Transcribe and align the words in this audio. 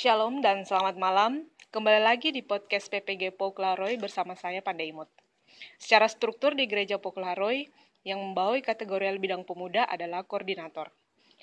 Shalom 0.00 0.40
dan 0.40 0.64
selamat 0.64 0.96
malam. 0.96 1.44
Kembali 1.68 2.00
lagi 2.00 2.32
di 2.32 2.40
podcast 2.40 2.88
PPG 2.88 3.36
Poklaroy 3.36 4.00
bersama 4.00 4.32
saya 4.32 4.64
Pandai 4.64 4.96
Imut. 4.96 5.12
Secara 5.76 6.08
struktur 6.08 6.56
di 6.56 6.64
Gereja 6.64 6.96
Poklaroy, 6.96 7.68
yang 8.00 8.16
membawahi 8.16 8.64
kategori 8.64 9.20
bidang 9.20 9.44
pemuda 9.44 9.84
adalah 9.84 10.24
koordinator. 10.24 10.88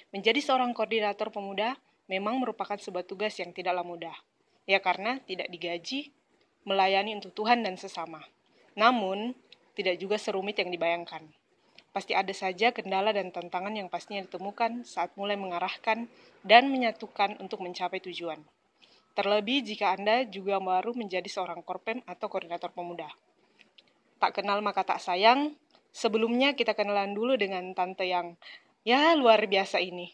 Menjadi 0.09 0.41
seorang 0.41 0.73
koordinator 0.73 1.29
pemuda 1.29 1.78
memang 2.09 2.41
merupakan 2.41 2.81
sebuah 2.81 3.06
tugas 3.06 3.38
yang 3.38 3.53
tidaklah 3.53 3.85
mudah. 3.85 4.17
Ya 4.65 4.81
karena 4.81 5.21
tidak 5.29 5.53
digaji, 5.53 6.10
melayani 6.65 7.13
untuk 7.13 7.37
Tuhan 7.37 7.62
dan 7.62 7.78
sesama. 7.78 8.26
Namun, 8.74 9.37
tidak 9.78 10.01
juga 10.01 10.17
serumit 10.17 10.58
yang 10.58 10.74
dibayangkan. 10.74 11.29
Pasti 11.96 12.13
ada 12.13 12.29
saja 12.31 12.69
kendala 12.76 13.10
dan 13.15 13.33
tantangan 13.33 13.74
yang 13.74 13.90
pastinya 13.90 14.22
ditemukan 14.24 14.85
saat 14.85 15.15
mulai 15.17 15.35
mengarahkan 15.40 16.05
dan 16.45 16.70
menyatukan 16.70 17.40
untuk 17.41 17.66
mencapai 17.66 17.98
tujuan. 18.03 18.44
Terlebih 19.17 19.66
jika 19.66 19.97
Anda 19.97 20.30
juga 20.30 20.61
baru 20.61 20.94
menjadi 20.94 21.25
seorang 21.25 21.66
korpem 21.66 22.05
atau 22.05 22.30
koordinator 22.30 22.70
pemuda. 22.70 23.09
Tak 24.21 24.41
kenal 24.41 24.61
maka 24.61 24.85
tak 24.85 25.02
sayang, 25.02 25.58
sebelumnya 25.89 26.53
kita 26.53 26.77
kenalan 26.77 27.17
dulu 27.17 27.34
dengan 27.34 27.73
tante 27.73 28.05
yang 28.05 28.38
ya 28.85 29.17
luar 29.17 29.41
biasa 29.49 29.81
ini. 29.81 30.13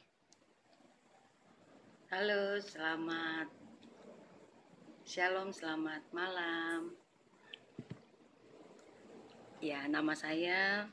Halo, 2.14 2.62
selamat 2.64 3.64
Shalom, 5.04 5.52
selamat 5.52 6.00
malam. 6.16 6.96
Ya, 9.60 9.84
nama 9.92 10.16
saya 10.16 10.88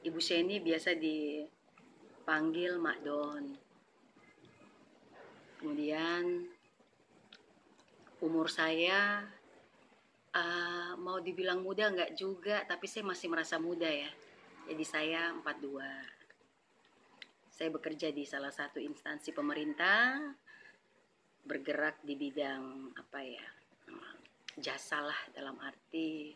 Ibu 0.00 0.16
Seni 0.16 0.64
biasa 0.64 0.96
dipanggil 0.96 2.80
Mak 2.80 2.98
Don. 3.04 3.44
Kemudian 5.60 6.48
umur 8.24 8.48
saya 8.48 9.20
uh, 10.32 10.96
mau 10.96 11.20
dibilang 11.20 11.60
muda 11.60 11.92
nggak 11.92 12.16
juga, 12.16 12.64
tapi 12.64 12.88
saya 12.88 13.12
masih 13.12 13.28
merasa 13.28 13.60
muda 13.60 13.92
ya. 13.92 14.08
Jadi 14.72 14.84
saya 14.88 15.36
42. 15.36 15.68
Saya 17.52 17.68
bekerja 17.68 18.08
di 18.08 18.24
salah 18.24 18.56
satu 18.56 18.80
instansi 18.80 19.36
pemerintah, 19.36 20.16
bergerak 21.44 22.00
di 22.00 22.16
bidang 22.16 22.96
apa 22.96 23.20
ya, 23.20 23.44
jasa 24.56 25.04
lah 25.04 25.20
dalam 25.36 25.60
arti 25.60 26.32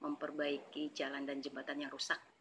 memperbaiki 0.00 0.96
jalan 0.96 1.28
dan 1.28 1.44
jembatan 1.44 1.84
yang 1.84 1.92
rusak 1.92 2.35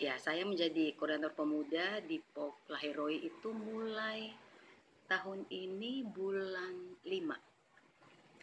ya 0.00 0.16
saya 0.16 0.48
menjadi 0.48 0.96
koordinator 0.96 1.36
pemuda 1.36 2.00
di 2.00 2.16
POK 2.16 2.72
Lahiroi 2.72 3.20
itu 3.20 3.52
mulai 3.52 4.32
tahun 5.12 5.44
ini 5.52 6.08
bulan 6.08 6.96
5 7.04 7.12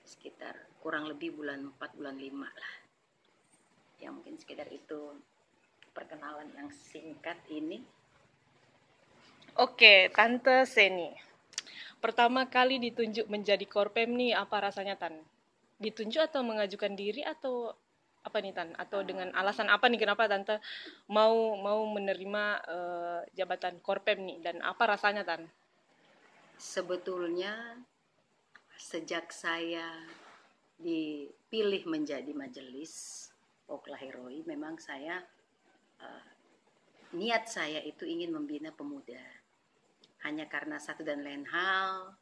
sekitar 0.06 0.54
kurang 0.78 1.10
lebih 1.10 1.34
bulan 1.34 1.74
4 1.82 1.98
bulan 1.98 2.14
5 2.14 2.30
lah 2.46 2.76
ya 3.98 4.14
mungkin 4.14 4.38
sekitar 4.38 4.70
itu 4.70 5.18
perkenalan 5.98 6.46
yang 6.54 6.70
singkat 6.70 7.42
ini 7.50 7.82
Oke, 9.58 10.14
Tante 10.14 10.70
Seni. 10.70 11.10
Pertama 11.98 12.46
kali 12.46 12.78
ditunjuk 12.78 13.26
menjadi 13.26 13.66
korpem 13.66 14.14
nih 14.14 14.38
apa 14.38 14.70
rasanya 14.70 14.94
Tan? 14.94 15.18
Ditunjuk 15.82 16.30
atau 16.30 16.46
mengajukan 16.46 16.94
diri 16.94 17.26
atau 17.26 17.74
apa 18.28 18.44
nih 18.44 18.52
tan? 18.52 18.76
Atau 18.76 19.08
dengan 19.08 19.32
alasan 19.32 19.72
apa 19.72 19.88
nih 19.88 20.04
kenapa 20.04 20.28
tante 20.28 20.60
mau 21.08 21.56
mau 21.56 21.88
menerima 21.88 22.44
uh, 22.68 23.22
jabatan 23.32 23.80
korpem 23.80 24.20
nih? 24.22 24.38
Dan 24.44 24.60
apa 24.60 24.84
rasanya 24.84 25.24
tan? 25.24 25.48
Sebetulnya 26.60 27.80
sejak 28.78 29.32
saya 29.32 29.88
dipilih 30.78 31.90
menjadi 31.90 32.30
majelis 32.38 33.26
Oklahiroi 33.68 34.46
memang 34.48 34.78
saya 34.80 35.20
uh, 36.00 36.24
niat 37.18 37.48
saya 37.48 37.80
itu 37.84 38.04
ingin 38.08 38.36
membina 38.36 38.72
pemuda. 38.76 39.20
Hanya 40.24 40.48
karena 40.48 40.80
satu 40.80 41.04
dan 41.08 41.24
lain 41.24 41.48
hal 41.48 42.16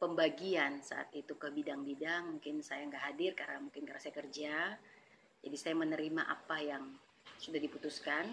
pembagian 0.00 0.80
saat 0.80 1.12
itu 1.12 1.36
ke 1.36 1.52
bidang-bidang 1.52 2.32
mungkin 2.36 2.64
saya 2.64 2.88
nggak 2.88 3.04
hadir 3.12 3.32
karena 3.36 3.60
mungkin 3.60 3.84
karena 3.84 4.00
saya 4.00 4.16
kerja 4.16 4.54
jadi 5.40 5.56
saya 5.56 5.74
menerima 5.76 6.22
apa 6.28 6.60
yang 6.60 6.84
sudah 7.40 7.56
diputuskan. 7.56 8.28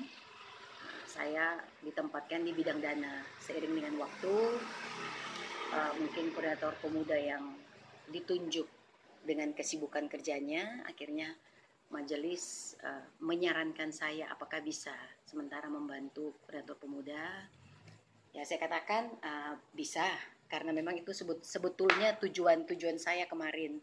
Saya 1.07 1.55
ditempatkan 1.81 2.43
di 2.43 2.51
bidang 2.51 2.83
dana. 2.83 3.23
Seiring 3.39 3.73
dengan 3.79 3.95
waktu, 4.03 4.35
uh, 5.71 5.91
mungkin 5.97 6.35
koordinator 6.35 6.75
pemuda 6.83 7.15
yang 7.15 7.55
ditunjuk 8.11 8.67
dengan 9.23 9.55
kesibukan 9.55 10.11
kerjanya, 10.11 10.83
akhirnya 10.83 11.31
majelis 11.87 12.75
uh, 12.83 13.07
menyarankan 13.23 13.95
saya 13.95 14.27
apakah 14.27 14.59
bisa 14.59 14.91
sementara 15.23 15.71
membantu 15.71 16.35
koordinator 16.43 16.75
pemuda. 16.75 17.23
Ya 18.35 18.45
saya 18.45 18.61
katakan 18.61 19.17
bisa 19.73 20.05
karena 20.45 20.69
memang 20.69 20.93
itu 20.93 21.09
sebut, 21.09 21.41
sebetulnya 21.41 22.13
tujuan-tujuan 22.21 23.01
saya 23.01 23.25
kemarin. 23.25 23.81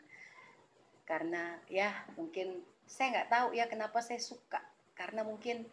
Karena 1.02 1.58
ya 1.66 1.90
mungkin 2.14 2.62
saya 2.84 3.06
nggak 3.20 3.30
tahu 3.32 3.48
ya 3.56 3.64
kenapa 3.66 3.98
saya 4.04 4.20
suka 4.20 4.60
karena 4.94 5.26
mungkin 5.26 5.66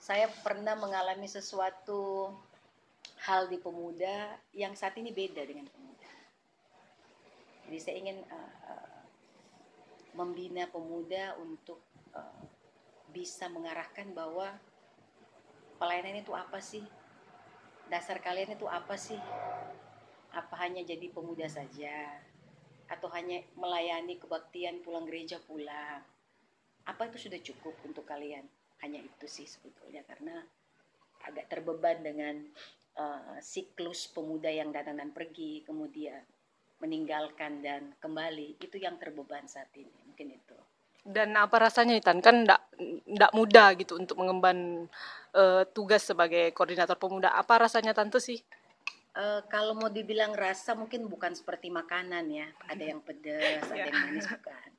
saya 0.00 0.32
pernah 0.40 0.72
mengalami 0.78 1.28
sesuatu 1.28 2.32
hal 3.28 3.52
di 3.52 3.60
pemuda 3.60 4.32
yang 4.56 4.72
saat 4.72 4.96
ini 4.96 5.12
beda 5.12 5.44
dengan 5.44 5.68
pemuda. 5.68 6.12
Jadi 7.68 7.78
saya 7.78 7.96
ingin 8.00 8.18
uh, 8.32 9.00
membina 10.16 10.64
pemuda 10.72 11.36
untuk 11.36 11.84
uh, 12.16 12.42
bisa 13.12 13.52
mengarahkan 13.52 14.08
bahwa 14.16 14.56
pelayanan 15.76 16.24
itu 16.24 16.32
apa 16.32 16.58
sih? 16.64 16.82
Dasar 17.92 18.24
kalian 18.24 18.56
itu 18.56 18.64
apa 18.64 18.96
sih? 18.96 19.20
Apa 20.32 20.64
hanya 20.64 20.80
jadi 20.80 21.12
pemuda 21.12 21.44
saja? 21.44 22.24
Atau 22.88 23.12
hanya 23.12 23.44
melayani 23.52 24.16
kebaktian 24.16 24.80
pulang 24.80 25.04
gereja 25.04 25.36
pulang? 25.44 26.00
Apa 26.86 27.08
itu 27.10 27.28
sudah 27.28 27.40
cukup 27.40 27.74
untuk 27.84 28.04
kalian? 28.06 28.44
Hanya 28.80 29.00
itu 29.00 29.26
sih 29.28 29.44
sebetulnya 29.44 30.00
karena 30.08 30.40
agak 31.28 31.52
terbeban 31.52 32.00
dengan 32.00 32.40
uh, 32.96 33.36
siklus 33.44 34.08
pemuda 34.08 34.48
yang 34.48 34.72
datang 34.72 34.96
dan 34.96 35.12
pergi 35.12 35.60
kemudian 35.68 36.24
meninggalkan 36.80 37.60
dan 37.60 37.92
kembali. 38.00 38.56
Itu 38.56 38.80
yang 38.80 38.96
terbeban 38.96 39.44
saat 39.44 39.68
ini 39.76 39.92
mungkin 40.08 40.32
itu. 40.32 40.56
Dan 41.00 41.32
apa 41.36 41.56
rasanya 41.56 41.96
Itan? 41.96 42.20
Kan 42.20 42.44
tidak 42.44 42.60
tidak 42.76 43.32
mudah 43.32 43.68
gitu 43.76 43.96
untuk 43.96 44.20
mengemban 44.20 44.88
uh, 45.32 45.64
tugas 45.72 46.04
sebagai 46.04 46.52
koordinator 46.52 46.96
pemuda. 46.96 47.32
Apa 47.32 47.68
rasanya 47.68 47.96
tante 47.96 48.20
sih? 48.20 48.40
Uh, 49.10 49.42
kalau 49.50 49.74
mau 49.74 49.90
dibilang 49.90 50.36
rasa 50.36 50.76
mungkin 50.76 51.08
bukan 51.08 51.32
seperti 51.32 51.72
makanan 51.72 52.28
ya. 52.28 52.48
Ada 52.68 52.84
yang 52.96 53.00
pedas 53.00 53.64
ada 53.68 53.88
yang 53.88 53.96
manis 53.96 54.28
bukan. 54.28 54.70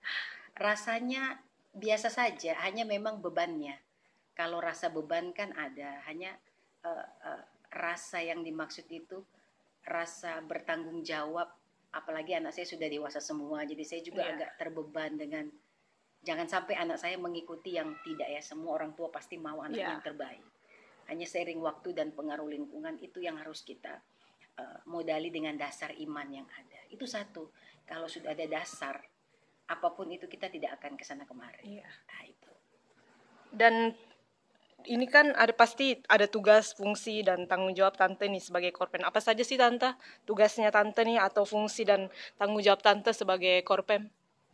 Rasanya 0.57 1.41
biasa 1.72 2.12
saja, 2.12 2.59
hanya 2.64 2.84
memang 2.84 3.24
bebannya. 3.24 3.80
Kalau 4.36 4.59
rasa 4.64 4.92
beban 4.92 5.32
kan 5.36 5.52
ada, 5.56 6.04
hanya 6.08 6.36
uh, 6.84 7.08
uh, 7.28 7.44
rasa 7.72 8.24
yang 8.24 8.44
dimaksud 8.44 8.88
itu 8.92 9.24
rasa 9.84 10.44
bertanggung 10.44 11.04
jawab. 11.04 11.48
Apalagi 11.92 12.40
anak 12.40 12.56
saya 12.56 12.64
sudah 12.64 12.88
dewasa 12.88 13.20
semua, 13.20 13.68
jadi 13.68 13.84
saya 13.84 14.02
juga 14.04 14.24
yeah. 14.24 14.32
agak 14.36 14.52
terbeban 14.56 15.20
dengan 15.20 15.52
jangan 16.24 16.48
sampai 16.48 16.80
anak 16.80 16.96
saya 16.96 17.20
mengikuti 17.20 17.76
yang 17.76 18.00
tidak 18.08 18.32
ya. 18.32 18.40
Semua 18.40 18.80
orang 18.80 18.96
tua 18.96 19.12
pasti 19.12 19.36
mau 19.36 19.59
anak 19.59 19.80
yeah. 19.80 19.92
yang 19.92 20.03
terbaik. 20.03 20.44
Hanya 21.12 21.28
seiring 21.28 21.59
waktu 21.59 21.91
dan 21.91 22.16
pengaruh 22.16 22.47
lingkungan 22.47 22.96
itu 23.03 23.20
yang 23.20 23.35
harus 23.35 23.67
kita 23.67 24.00
uh, 24.56 24.79
modali 24.88 25.28
dengan 25.28 25.59
dasar 25.59 25.91
iman 26.00 26.28
yang 26.32 26.47
ada. 26.47 26.79
Itu 26.88 27.03
satu. 27.03 27.52
Kalau 27.84 28.08
sudah 28.08 28.32
ada 28.32 28.47
dasar, 28.47 29.03
apa 29.72 29.88
pun 29.96 30.12
itu 30.12 30.28
kita 30.28 30.52
tidak 30.52 30.79
akan 30.79 31.00
ke 31.00 31.03
sana 31.08 31.23
kemari. 31.23 31.79
Iya. 31.79 31.88
Nah, 31.88 32.22
itu. 32.28 32.52
Dan 33.52 33.76
ini 34.88 35.06
kan 35.06 35.34
ada 35.38 35.53
pasti 35.53 36.00
ada 36.09 36.26
tugas, 36.26 36.73
fungsi 36.73 37.22
dan 37.22 37.46
tanggung 37.46 37.73
jawab 37.78 37.94
tante 37.97 38.26
nih 38.26 38.41
sebagai 38.41 38.72
korpen. 38.73 39.06
Apa 39.06 39.22
saja 39.22 39.46
sih 39.46 39.59
tante 39.59 39.94
tugasnya 40.26 40.73
tante 40.73 41.06
nih 41.06 41.22
atau 41.22 41.46
fungsi 41.46 41.85
dan 41.85 42.09
tanggung 42.38 42.64
jawab 42.64 42.82
tante 42.82 43.14
sebagai 43.14 43.62
korpen? 43.62 44.09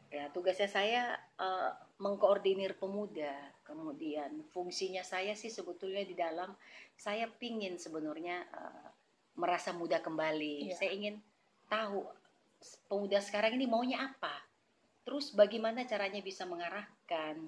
Ya, 0.08 0.32
tugasnya 0.32 0.70
saya 0.72 1.04
uh, 1.40 1.72
mengkoordinir 2.00 2.76
pemuda. 2.80 3.36
Kemudian 3.68 4.48
fungsinya 4.56 5.04
saya 5.04 5.36
sih 5.36 5.52
sebetulnya 5.52 6.08
di 6.08 6.16
dalam 6.16 6.56
saya 6.96 7.28
pingin 7.28 7.76
sebenarnya 7.76 8.48
uh, 8.56 8.88
merasa 9.36 9.76
muda 9.76 10.00
kembali. 10.00 10.72
Iya. 10.72 10.76
Saya 10.80 10.92
ingin 10.96 11.16
tahu 11.68 12.08
pemuda 12.88 13.20
sekarang 13.20 13.60
ini 13.60 13.68
maunya 13.68 14.02
apa 14.02 14.47
Terus 15.08 15.32
bagaimana 15.32 15.88
caranya 15.88 16.20
bisa 16.20 16.44
mengarahkan? 16.44 17.40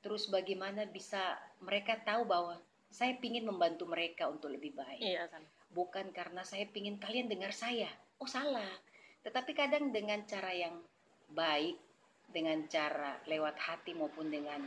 Terus 0.00 0.32
bagaimana 0.32 0.88
bisa 0.88 1.36
mereka 1.60 2.00
tahu 2.00 2.24
bahwa 2.24 2.56
saya 2.88 3.12
ingin 3.20 3.44
membantu 3.44 3.84
mereka 3.84 4.24
untuk 4.32 4.48
lebih 4.48 4.72
baik. 4.72 5.04
Iya 5.04 5.28
kan. 5.28 5.44
Bukan 5.76 6.16
karena 6.16 6.40
saya 6.48 6.64
ingin 6.72 6.96
kalian 6.96 7.28
dengar 7.28 7.52
saya. 7.52 7.92
Oh 8.16 8.24
salah. 8.24 8.72
Tetapi 9.20 9.52
kadang 9.52 9.92
dengan 9.92 10.24
cara 10.24 10.48
yang 10.56 10.80
baik, 11.36 11.76
dengan 12.32 12.64
cara 12.72 13.20
lewat 13.28 13.60
hati 13.60 13.92
maupun 13.92 14.32
dengan 14.32 14.64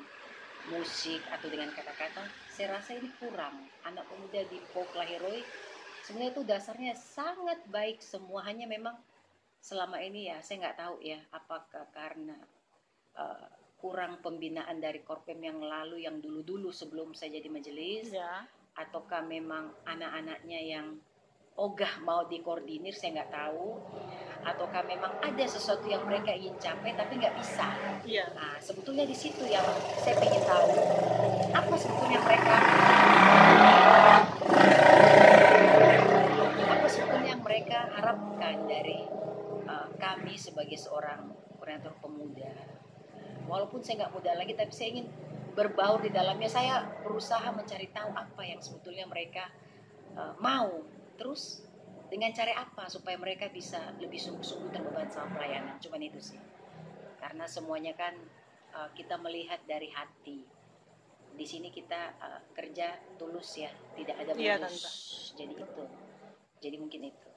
musik 0.69 1.25
atau 1.33 1.49
dengan 1.49 1.73
kata-kata, 1.73 2.29
saya 2.53 2.77
rasa 2.77 3.01
ini 3.01 3.09
kurang. 3.17 3.65
Anak 3.81 4.05
pemuda 4.05 4.45
di 4.45 4.61
Pokla 4.77 5.09
Heroi 5.09 5.41
sebenarnya 6.05 6.37
itu 6.37 6.43
dasarnya 6.45 6.93
sangat 6.93 7.57
baik 7.73 7.97
semua. 7.97 8.45
Hanya 8.45 8.69
memang 8.69 8.93
selama 9.61 10.01
ini 10.01 10.27
ya 10.33 10.41
saya 10.41 10.57
nggak 10.67 10.77
tahu 10.81 10.95
ya 11.05 11.21
apakah 11.31 11.85
karena 11.93 12.33
uh, 13.13 13.47
kurang 13.77 14.21
pembinaan 14.21 14.77
dari 14.81 15.01
korpem 15.05 15.37
yang 15.37 15.61
lalu 15.61 16.05
yang 16.05 16.17
dulu-dulu 16.21 16.69
sebelum 16.73 17.13
saya 17.13 17.37
jadi 17.37 17.49
majelis 17.49 18.09
Ya. 18.13 18.45
ataukah 18.73 19.21
memang 19.25 19.69
anak-anaknya 19.85 20.59
yang 20.65 20.87
ogah 21.59 21.99
mau 22.01 22.25
dikoordinir 22.25 22.95
saya 22.95 23.21
nggak 23.21 23.33
tahu 23.33 23.77
ataukah 24.41 24.81
memang 24.87 25.13
ada 25.21 25.45
sesuatu 25.45 25.85
yang 25.85 26.01
mereka 26.09 26.33
ingin 26.33 26.57
capai 26.57 26.97
tapi 26.97 27.21
nggak 27.21 27.35
bisa 27.37 27.67
Iya. 28.01 28.25
nah 28.33 28.57
sebetulnya 28.57 29.05
di 29.05 29.13
situ 29.13 29.45
yang 29.45 29.65
saya 30.01 30.17
ingin 30.25 30.41
tahu 30.47 30.71
apa 31.53 31.73
sebetulnya 31.77 32.19
mereka 32.25 32.55
apa 36.65 36.87
sebetulnya 36.89 37.29
yang 37.35 37.43
mereka 37.43 37.79
harapkan 37.93 38.55
dari 38.65 39.03
uh, 39.67 39.87
kami 40.01 40.33
sebagai 40.33 40.81
seorang 40.81 41.29
koordinator 41.61 41.93
pemuda. 42.01 42.49
Walaupun 43.45 43.85
saya 43.85 44.05
nggak 44.05 44.13
muda 44.17 44.31
lagi 44.33 44.57
tapi 44.57 44.73
saya 44.73 44.97
ingin 44.97 45.07
berbaur 45.53 46.01
di 46.01 46.09
dalamnya. 46.09 46.49
Saya 46.49 46.81
berusaha 47.05 47.53
mencari 47.53 47.93
tahu 47.93 48.09
apa 48.17 48.41
yang 48.41 48.57
sebetulnya 48.57 49.05
mereka 49.05 49.45
uh, 50.17 50.33
mau. 50.41 50.81
Terus 51.21 51.61
dengan 52.09 52.33
cara 52.33 52.65
apa 52.65 52.89
supaya 52.89 53.15
mereka 53.21 53.47
bisa 53.53 53.93
lebih 54.01 54.17
sungguh-sungguh 54.17 54.73
terbeban 54.73 55.07
sama 55.13 55.37
pelayanan? 55.37 55.77
Cuman 55.77 56.01
itu 56.01 56.17
sih. 56.17 56.41
Karena 57.21 57.45
semuanya 57.45 57.93
kan 57.93 58.17
uh, 58.73 58.89
kita 58.97 59.21
melihat 59.21 59.61
dari 59.69 59.93
hati. 59.93 60.41
Di 61.31 61.45
sini 61.47 61.71
kita 61.71 62.17
uh, 62.19 62.41
kerja 62.51 62.97
tulus 63.15 63.55
ya 63.55 63.71
tidak 63.95 64.19
ada 64.19 64.35
Iya, 64.35 64.59
modus 64.59 65.31
jadi 65.37 65.53
itu. 65.55 65.83
Jadi 66.61 66.75
mungkin 66.77 67.01
itu 67.07 67.30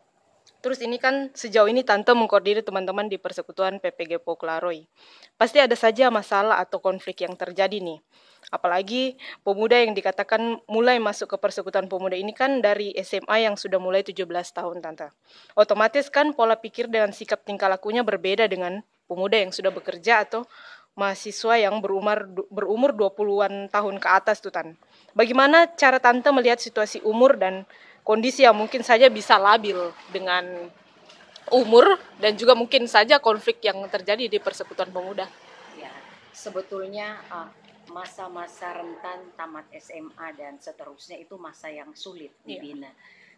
Terus 0.65 0.81
ini 0.81 0.97
kan 0.97 1.29
sejauh 1.37 1.69
ini 1.69 1.85
Tante 1.85 2.17
mengkoordinir 2.17 2.65
teman-teman 2.65 3.05
di 3.05 3.21
Persekutuan 3.21 3.85
PPG 3.85 4.25
Poklaroy. 4.25 4.89
Pasti 5.37 5.61
ada 5.61 5.77
saja 5.77 6.09
masalah 6.09 6.57
atau 6.57 6.81
konflik 6.81 7.21
yang 7.21 7.37
terjadi 7.37 7.85
nih. 7.85 8.01
Apalagi 8.49 9.21
pemuda 9.45 9.77
yang 9.77 9.93
dikatakan 9.93 10.65
mulai 10.65 10.97
masuk 10.97 11.33
ke 11.33 11.37
Persekutuan 11.37 11.85
Pemuda 11.85 12.17
ini 12.17 12.33
kan 12.33 12.65
dari 12.65 12.97
SMA 12.97 13.45
yang 13.45 13.61
sudah 13.61 13.77
mulai 13.77 14.01
17 14.01 14.25
tahun 14.25 14.81
Tante. 14.81 15.13
Otomatis 15.53 16.09
kan 16.09 16.33
pola 16.33 16.57
pikir 16.57 16.89
dan 16.89 17.13
sikap 17.13 17.45
tingkah 17.45 17.69
lakunya 17.69 18.01
berbeda 18.01 18.49
dengan 18.49 18.81
pemuda 19.05 19.37
yang 19.37 19.53
sudah 19.53 19.69
bekerja 19.69 20.25
atau 20.25 20.49
mahasiswa 20.97 21.61
yang 21.61 21.85
berumur 21.85 22.25
berumur 22.49 22.97
20-an 22.97 23.69
tahun 23.69 24.01
ke 24.01 24.09
atas 24.09 24.41
tuh 24.41 24.49
Tan. 24.49 24.81
Bagaimana 25.13 25.69
cara 25.77 26.01
Tante 26.01 26.33
melihat 26.33 26.57
situasi 26.57 27.05
umur 27.05 27.37
dan 27.37 27.69
kondisi 28.05 28.45
yang 28.45 28.55
mungkin 28.55 28.85
saja 28.85 29.09
bisa 29.09 29.41
labil 29.41 29.91
dengan 30.13 30.69
umur 31.51 31.97
dan 32.21 32.37
juga 32.37 32.53
mungkin 32.53 32.85
saja 32.85 33.17
konflik 33.19 33.65
yang 33.65 33.81
terjadi 33.89 34.29
di 34.29 34.39
persekutuan 34.39 34.93
pemuda. 34.93 35.29
ya 35.77 35.93
sebetulnya 36.33 37.21
uh, 37.33 37.49
masa-masa 37.93 38.73
rentan 38.77 39.33
tamat 39.37 39.69
SMA 39.77 40.33
dan 40.37 40.57
seterusnya 40.57 41.21
itu 41.21 41.37
masa 41.37 41.69
yang 41.69 41.93
sulit 41.93 42.33
Iya. 42.45 42.61
dibina 42.61 42.91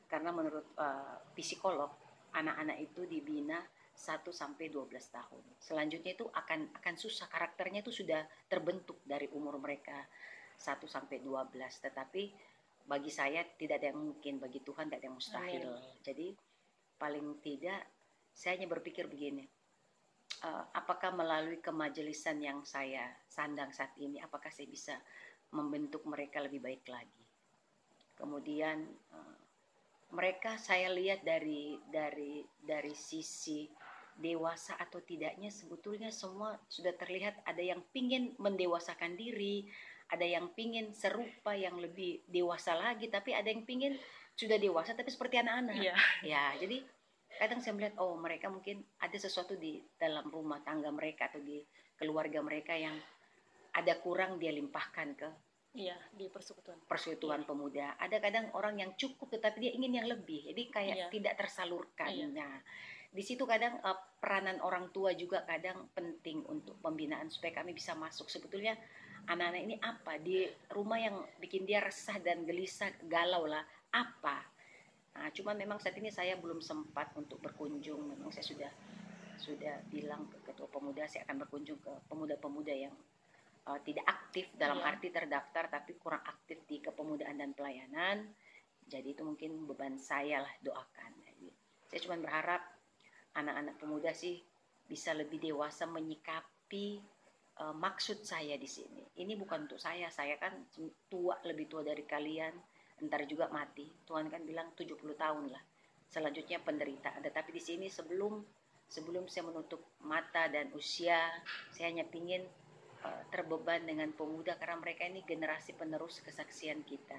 karena 0.07 0.31
menurut 0.31 0.67
uh, 0.79 1.19
psikolog 1.35 1.91
anak-anak 2.31 2.79
itu 2.79 3.07
dibina 3.11 3.59
1 3.97 4.23
sampai 4.29 4.69
12 4.69 4.93
tahun. 5.09 5.43
Selanjutnya 5.57 6.13
itu 6.13 6.29
akan 6.29 6.69
akan 6.79 6.95
susah 7.01 7.27
karakternya 7.33 7.81
itu 7.81 7.91
sudah 7.91 8.23
terbentuk 8.47 9.01
dari 9.03 9.25
umur 9.33 9.57
mereka 9.57 9.97
1 10.61 10.85
sampai 10.85 11.25
12 11.25 11.49
tetapi 11.81 12.23
bagi 12.87 13.11
saya 13.11 13.43
tidak 13.59 13.83
ada 13.83 13.91
yang 13.91 14.15
mungkin 14.15 14.39
bagi 14.39 14.63
Tuhan 14.63 14.87
tidak 14.87 14.99
ada 15.03 15.07
yang 15.11 15.17
mustahil. 15.19 15.67
Jadi 16.07 16.27
paling 16.97 17.43
tidak 17.43 17.81
saya 18.33 18.57
hanya 18.57 18.71
berpikir 18.71 19.11
begini 19.11 19.45
uh, 20.45 20.65
apakah 20.75 21.15
melalui 21.15 21.63
kemajelisan 21.63 22.43
yang 22.43 22.61
saya 22.67 23.09
sandang 23.31 23.73
saat 23.73 23.95
ini, 23.97 24.21
apakah 24.21 24.53
saya 24.53 24.69
bisa 24.69 24.95
membentuk 25.55 26.05
mereka 26.05 26.43
lebih 26.43 26.61
baik 26.61 26.85
lagi. 26.91 27.25
Kemudian 28.17 28.85
uh, 29.13 29.39
mereka 30.13 30.57
saya 30.61 30.93
lihat 30.93 31.23
dari 31.25 31.79
dari 31.89 32.45
dari 32.61 32.95
sisi 32.97 33.69
dewasa 34.17 34.81
atau 34.81 35.05
tidaknya 35.05 35.53
sebetulnya 35.53 36.09
semua 36.09 36.57
sudah 36.73 36.97
terlihat 36.97 37.45
ada 37.45 37.61
yang 37.61 37.85
pingin 37.93 38.33
mendewasakan 38.41 39.13
diri, 39.13 39.69
ada 40.07 40.27
yang 40.27 40.55
pingin 40.55 40.95
serupa 40.95 41.53
yang 41.55 41.79
lebih 41.79 42.23
dewasa 42.31 42.79
lagi, 42.79 43.11
tapi 43.11 43.35
ada 43.35 43.51
yang 43.51 43.67
pingin 43.67 43.99
sudah 44.37 44.61
dewasa 44.61 44.95
tapi 44.95 45.11
seperti 45.11 45.41
anak-anak. 45.43 45.77
Iya. 45.81 45.95
Ya, 46.23 46.45
jadi 46.61 46.85
kadang 47.37 47.61
saya 47.61 47.75
melihat 47.77 47.99
oh 48.01 48.17
mereka 48.17 48.49
mungkin 48.49 48.81
ada 49.03 49.17
sesuatu 49.19 49.59
di 49.59 49.83
dalam 50.01 50.29
rumah 50.31 50.63
tangga 50.65 50.89
mereka 50.89 51.29
atau 51.29 51.43
di 51.43 51.61
keluarga 51.97 52.41
mereka 52.41 52.73
yang 52.77 52.97
ada 53.77 53.93
kurang 54.01 54.41
dia 54.41 54.53
limpahkan 54.53 55.09
ke 55.17 55.29
Iya, 55.77 55.93
di 56.17 56.33
persekutuan. 56.33 56.81
persekutuan 56.89 57.45
pemuda. 57.45 58.01
Ada 58.01 58.17
kadang 58.17 58.49
orang 58.57 58.81
yang 58.81 58.97
cukup 58.97 59.29
tetapi 59.29 59.61
dia 59.61 59.73
ingin 59.77 60.01
yang 60.01 60.09
lebih. 60.09 60.49
Jadi 60.49 60.73
kayak 60.73 60.97
Iya. 60.97 61.07
tidak 61.13 61.35
tersalurkan. 61.37 62.09
Iya. 62.09 62.33
Nah, 62.33 62.57
di 63.13 63.21
situ 63.21 63.45
kadang 63.45 63.77
eh, 63.85 63.99
peranan 64.17 64.57
orang 64.65 64.89
tua 64.97 65.13
juga 65.13 65.45
kadang 65.45 65.93
penting 65.93 66.41
untuk 66.49 66.81
pembinaan 66.81 67.29
supaya 67.29 67.61
kami 67.61 67.77
bisa 67.77 67.93
masuk. 67.93 68.33
Sebetulnya 68.33 68.73
anak-anak 69.27 69.63
ini 69.63 69.77
apa 69.83 70.19
di 70.23 70.47
rumah 70.71 70.99
yang 71.03 71.17
bikin 71.43 71.67
dia 71.67 71.83
resah 71.83 72.19
dan 72.23 72.47
gelisah, 72.47 72.91
galau 73.11 73.47
lah. 73.47 73.63
Apa? 73.91 74.43
Nah, 75.17 75.29
cuman 75.33 75.57
memang 75.57 75.79
saat 75.81 75.97
ini 75.99 76.13
saya 76.13 76.37
belum 76.39 76.61
sempat 76.63 77.17
untuk 77.19 77.41
berkunjung. 77.43 78.17
Memang 78.17 78.31
saya 78.31 78.47
sudah 78.47 78.71
sudah 79.37 79.85
bilang 79.93 80.27
ke 80.33 80.39
ketua 80.49 80.65
pemuda 80.73 81.05
saya 81.05 81.29
akan 81.29 81.45
berkunjung 81.45 81.77
ke 81.85 81.93
pemuda-pemuda 82.09 82.73
yang 82.73 82.95
uh, 83.69 83.77
tidak 83.85 84.09
aktif 84.09 84.49
dalam 84.57 84.81
Iya. 84.81 84.89
arti 84.97 85.09
terdaftar 85.13 85.65
tapi 85.69 85.93
kurang 86.01 86.25
aktif 86.25 86.65
di 86.65 86.81
kepemudaan 86.81 87.37
dan 87.37 87.53
pelayanan. 87.53 88.33
Jadi 88.87 89.19
itu 89.19 89.27
mungkin 89.27 89.67
beban 89.67 89.99
saya 89.99 90.47
lah 90.47 90.55
doakan. 90.63 91.13
Jadi, 91.27 91.51
saya 91.91 92.01
cuma 92.07 92.17
berharap 92.23 92.63
anak-anak 93.35 93.75
pemuda 93.77 94.15
sih 94.15 94.41
bisa 94.87 95.11
lebih 95.13 95.43
dewasa 95.43 95.85
menyikapi 95.91 97.03
uh, 97.61 97.75
maksud 97.77 98.25
saya 98.25 98.57
di 98.61 98.69
sini. 98.69 99.03
Ini 99.17 99.37
bukan 99.37 99.69
untuk 99.69 99.81
saya, 99.81 100.13
saya 100.13 100.37
kan 100.37 100.69
tua 101.09 101.41
lebih 101.45 101.69
tua 101.69 101.83
dari 101.85 102.05
kalian, 102.05 102.53
ntar 103.09 103.25
juga 103.25 103.49
mati. 103.49 103.89
Tuhan 104.05 104.29
kan 104.29 104.45
bilang 104.45 104.73
70 104.77 104.97
tahun 105.17 105.45
lah. 105.53 105.63
Selanjutnya 106.07 106.63
penderitaan. 106.63 107.25
Tetapi 107.25 107.51
di 107.53 107.63
sini 107.63 107.87
sebelum 107.89 108.45
sebelum 108.87 109.27
saya 109.27 109.51
menutup 109.51 109.83
mata 110.07 110.47
dan 110.47 110.71
usia, 110.77 111.19
saya 111.75 111.91
hanya 111.91 112.07
pingin 112.07 112.47
uh, 113.03 113.23
terbeban 113.35 113.83
dengan 113.83 114.15
pemuda 114.15 114.55
karena 114.61 114.79
mereka 114.79 115.03
ini 115.11 115.27
generasi 115.27 115.75
penerus 115.75 116.23
kesaksian 116.23 116.87
kita, 116.87 117.19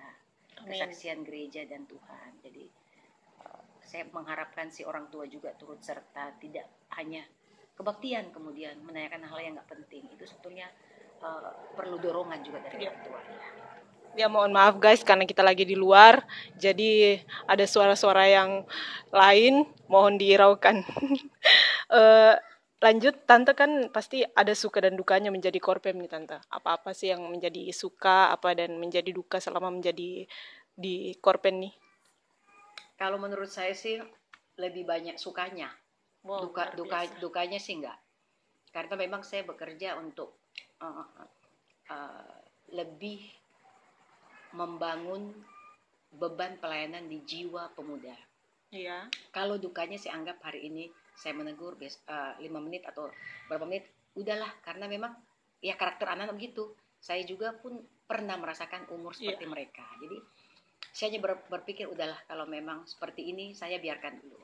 Amin. 0.64 0.72
kesaksian 0.72 1.28
gereja 1.28 1.68
dan 1.68 1.84
Tuhan. 1.84 2.40
Jadi 2.40 2.66
uh, 3.44 3.64
saya 3.84 4.08
mengharapkan 4.16 4.72
si 4.72 4.88
orang 4.88 5.12
tua 5.12 5.28
juga 5.28 5.52
turut 5.60 5.84
serta, 5.84 6.40
tidak 6.40 6.88
hanya 6.96 7.28
kebaktian 7.78 8.34
kemudian 8.34 8.82
menanyakan 8.82 9.24
hal 9.30 9.38
yang 9.40 9.54
nggak 9.56 9.70
penting. 9.70 10.10
Itu 10.12 10.26
sebetulnya 10.26 10.68
uh, 11.22 11.54
perlu 11.78 12.02
dorongan 12.02 12.42
juga 12.42 12.66
dari 12.66 12.84
Iya. 12.84 12.90
orang 12.92 13.04
tua. 13.06 13.22
Ya 14.18 14.26
mohon 14.26 14.50
maaf 14.50 14.82
guys 14.82 15.06
karena 15.06 15.30
kita 15.30 15.46
lagi 15.46 15.62
di 15.62 15.78
luar, 15.78 16.26
jadi 16.58 17.22
ada 17.46 17.62
suara-suara 17.70 18.26
yang 18.26 18.66
lain, 19.14 19.70
mohon 19.88 20.18
dihiraukan. 20.18 20.82
Eh, 21.88 22.36
lanjut, 22.84 23.16
tante 23.24 23.56
kan 23.56 23.88
pasti 23.96 24.20
ada 24.20 24.52
suka 24.52 24.84
dan 24.84 25.00
dukanya 25.00 25.32
menjadi 25.32 25.56
korpem 25.56 25.96
nih 25.96 26.12
tante. 26.12 26.36
Apa-apa 26.52 26.92
sih 26.92 27.08
yang 27.16 27.24
menjadi 27.32 27.72
suka, 27.72 28.28
apa 28.28 28.52
dan 28.60 28.76
menjadi 28.76 29.16
duka 29.16 29.40
selama 29.40 29.72
menjadi 29.72 30.28
di 30.76 30.96
korpem 31.24 31.64
nih? 31.64 31.74
Kalau 33.00 33.16
menurut 33.24 33.48
saya 33.48 33.72
sih 33.72 34.04
lebih 34.60 34.84
banyak 34.84 35.16
sukanya. 35.16 35.72
Wow, 36.26 36.50
duka 36.50 36.74
duka 36.76 37.08
dukanya 37.22 37.60
sih 37.62 37.78
enggak 37.78 37.98
karena 38.74 38.94
memang 39.00 39.22
saya 39.24 39.48
bekerja 39.48 39.96
untuk 39.98 40.38
uh, 40.84 41.06
uh, 41.88 42.36
lebih 42.74 43.24
membangun 44.54 45.32
beban 46.12 46.58
pelayanan 46.60 47.08
di 47.08 47.22
jiwa 47.24 47.72
pemuda 47.76 48.16
Iya. 48.68 49.08
kalau 49.32 49.56
dukanya 49.56 49.96
saya 49.96 50.20
anggap 50.20 50.44
hari 50.44 50.68
ini 50.68 50.92
saya 51.16 51.32
menegur 51.32 51.80
bes- 51.80 52.04
uh, 52.12 52.36
lima 52.44 52.60
menit 52.60 52.84
atau 52.84 53.08
berapa 53.48 53.64
menit 53.64 53.88
udahlah 54.20 54.52
karena 54.60 54.92
memang 54.92 55.16
ya 55.64 55.80
karakter 55.80 56.12
anak 56.12 56.36
begitu 56.36 56.76
saya 57.00 57.24
juga 57.24 57.56
pun 57.56 57.80
pernah 58.08 58.36
merasakan 58.40 58.88
umur 58.96 59.14
seperti 59.14 59.46
yeah. 59.46 59.52
mereka. 59.52 59.86
Jadi 60.00 60.18
saya 60.96 61.08
hanya 61.14 61.20
ber, 61.22 61.34
berpikir 61.52 61.86
udahlah 61.86 62.18
kalau 62.26 62.48
memang 62.50 62.88
seperti 62.88 63.30
ini 63.30 63.54
saya 63.54 63.78
biarkan 63.78 64.18
dulu. 64.24 64.40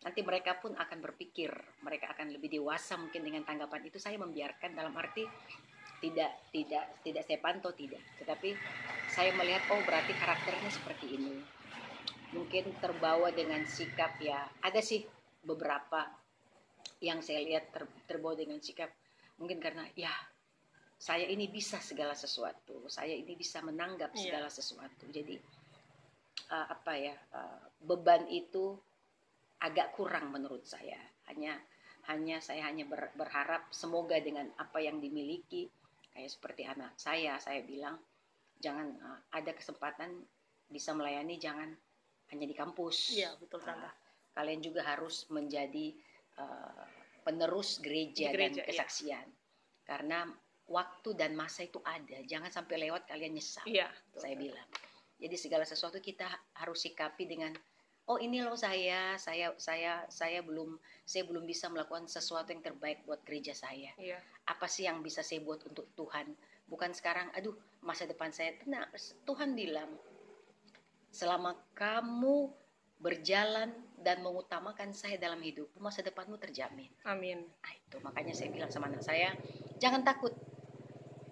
Nanti 0.00 0.24
mereka 0.24 0.56
pun 0.56 0.72
akan 0.72 0.98
berpikir, 1.04 1.52
mereka 1.84 2.16
akan 2.16 2.32
lebih 2.32 2.48
dewasa 2.48 2.96
mungkin 2.96 3.20
dengan 3.20 3.44
tanggapan 3.44 3.84
itu 3.84 4.00
saya 4.00 4.16
membiarkan 4.16 4.72
dalam 4.72 4.96
arti 4.96 5.28
tidak 6.00 6.48
tidak 6.48 7.04
tidak 7.04 7.22
saya 7.28 7.38
pantau 7.44 7.76
tidak, 7.76 8.00
tetapi 8.16 8.56
saya 9.12 9.36
melihat 9.36 9.60
oh 9.68 9.80
berarti 9.84 10.16
karakternya 10.16 10.72
seperti 10.72 11.06
ini. 11.20 11.36
Mungkin 12.32 12.80
terbawa 12.80 13.28
dengan 13.34 13.60
sikap 13.68 14.16
ya. 14.24 14.40
Ada 14.64 14.80
sih 14.80 15.04
beberapa 15.44 16.08
yang 17.04 17.20
saya 17.20 17.44
lihat 17.44 17.68
ter, 17.68 17.84
terbawa 18.08 18.32
dengan 18.36 18.60
sikap 18.60 18.88
mungkin 19.36 19.60
karena 19.60 19.84
ya 19.96 20.12
saya 21.00 21.24
ini 21.28 21.48
bisa 21.48 21.80
segala 21.80 22.12
sesuatu, 22.12 22.84
saya 22.88 23.16
ini 23.16 23.32
bisa 23.36 23.64
menanggap 23.64 24.12
iya. 24.16 24.20
segala 24.20 24.48
sesuatu. 24.52 25.08
Jadi 25.08 25.36
uh, 26.52 26.66
apa 26.76 26.92
ya 26.96 27.16
uh, 27.36 27.60
beban 27.84 28.28
itu 28.28 28.76
agak 29.60 29.92
kurang 29.94 30.32
menurut 30.32 30.64
saya. 30.64 30.98
Hanya 31.28 31.56
hanya 32.08 32.40
saya 32.40 32.64
hanya 32.66 32.88
ber, 32.88 33.12
berharap 33.14 33.68
semoga 33.70 34.16
dengan 34.18 34.48
apa 34.56 34.80
yang 34.80 34.98
dimiliki 34.98 35.68
kayak 36.10 36.32
seperti 36.32 36.66
anak 36.66 36.96
saya 36.98 37.38
saya 37.38 37.62
bilang 37.62 38.00
jangan 38.58 38.96
uh, 38.98 39.20
ada 39.30 39.52
kesempatan 39.54 40.24
bisa 40.66 40.96
melayani 40.96 41.36
jangan 41.36 41.70
hanya 42.32 42.46
di 42.48 42.56
kampus. 42.56 43.14
Iya 43.14 43.36
betul 43.38 43.62
Uh, 43.62 43.92
kalian 44.32 44.62
juga 44.62 44.86
harus 44.86 45.26
menjadi 45.28 45.92
uh, 46.38 46.86
penerus 47.26 47.82
gereja, 47.82 48.30
gereja 48.32 48.34
dan 48.34 48.52
iya. 48.56 48.64
kesaksian 48.64 49.26
iya. 49.26 49.38
karena 49.84 50.18
waktu 50.70 51.18
dan 51.18 51.34
masa 51.34 51.66
itu 51.66 51.82
ada 51.82 52.22
jangan 52.24 52.48
sampai 52.48 52.88
lewat 52.88 53.10
kalian 53.10 53.34
nyesal. 53.36 53.66
Iya, 53.66 53.90
saya 54.14 54.38
bilang. 54.38 54.68
Jadi 55.20 55.36
segala 55.36 55.66
sesuatu 55.68 56.00
kita 56.00 56.24
harus 56.56 56.80
sikapi 56.80 57.28
dengan 57.28 57.52
oh 58.10 58.18
ini 58.18 58.42
loh 58.42 58.58
saya, 58.58 59.14
saya 59.14 59.54
saya 59.54 60.02
saya 60.10 60.42
belum 60.42 60.74
saya 61.06 61.22
belum 61.30 61.46
bisa 61.46 61.70
melakukan 61.70 62.10
sesuatu 62.10 62.50
yang 62.50 62.58
terbaik 62.58 63.06
buat 63.06 63.22
gereja 63.22 63.54
saya. 63.54 63.94
Iya. 63.94 64.18
Apa 64.50 64.66
sih 64.66 64.90
yang 64.90 64.98
bisa 64.98 65.22
saya 65.22 65.38
buat 65.46 65.62
untuk 65.62 65.86
Tuhan? 65.94 66.34
Bukan 66.66 66.90
sekarang, 66.90 67.30
aduh 67.38 67.54
masa 67.86 68.10
depan 68.10 68.34
saya 68.34 68.58
tenang. 68.58 68.90
Tuhan 69.22 69.54
bilang 69.54 69.94
selama 71.14 71.54
kamu 71.78 72.50
berjalan 72.98 73.70
dan 74.02 74.20
mengutamakan 74.26 74.90
saya 74.90 75.16
dalam 75.16 75.38
hidup, 75.40 75.70
masa 75.78 76.02
depanmu 76.02 76.36
terjamin. 76.36 76.90
Amin. 77.06 77.46
Nah, 77.46 77.72
itu 77.72 77.96
makanya 78.02 78.34
saya 78.36 78.52
bilang 78.52 78.68
sama 78.68 78.90
anak 78.92 79.06
saya, 79.06 79.32
jangan 79.80 80.04
takut. 80.04 80.34